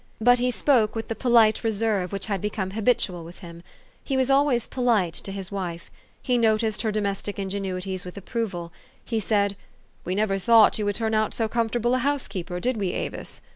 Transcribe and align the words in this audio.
But 0.19 0.39
he 0.39 0.49
spoke 0.49 0.95
with 0.95 1.09
the 1.09 1.15
polite 1.15 1.63
reserve 1.63 2.11
which 2.11 2.25
had 2.25 2.41
become 2.41 2.71
habitual 2.71 3.23
with 3.23 3.37
him. 3.45 3.61
He 4.03 4.17
was 4.17 4.31
always 4.31 4.65
polite 4.65 5.13
to 5.13 5.31
his 5.31 5.51
wife. 5.51 5.91
He 6.23 6.39
noticed 6.39 6.81
her 6.81 6.91
domestic 6.91 7.37
ingenuities 7.37 8.03
with 8.03 8.17
approval. 8.17 8.71
He 9.05 9.19
said, 9.19 9.51
4' 9.51 9.57
We 10.05 10.15
never 10.15 10.39
thought 10.39 10.79
}'ou 10.79 10.85
would 10.85 10.95
turn 10.95 11.13
out 11.13 11.35
so 11.35 11.47
com 11.47 11.69
fortable 11.69 11.93
a 11.95 11.99
housekeeper, 11.99 12.59
did 12.59 12.77
we, 12.77 12.93
Avis?' 12.93 13.41